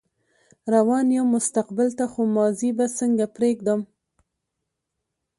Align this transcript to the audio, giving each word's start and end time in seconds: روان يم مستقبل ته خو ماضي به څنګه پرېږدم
روان 0.73 1.05
يم 1.15 1.27
مستقبل 1.35 1.89
ته 1.97 2.05
خو 2.11 2.21
ماضي 2.35 2.69
به 2.77 2.85
څنګه 2.99 3.25
پرېږدم 3.35 3.79